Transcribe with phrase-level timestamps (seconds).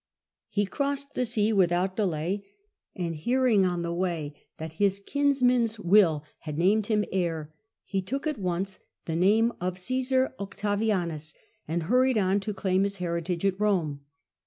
[0.49, 2.43] He crossed the sea without delay;
[2.95, 8.25] and hearing on his way that his kinsman's will had named him heir, he took
[8.25, 11.35] at once the name, of Caesar Octavianus,
[11.67, 14.01] and hurried on to claim his heritage at Rome.